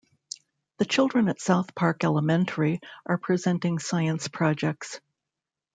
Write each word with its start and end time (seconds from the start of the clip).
The 0.79 0.85
children 0.85 1.29
at 1.29 1.39
South 1.39 1.75
Park 1.75 2.03
Elementary 2.03 2.79
are 3.05 3.19
presenting 3.19 3.77
science 3.77 4.27
projects. 4.29 4.99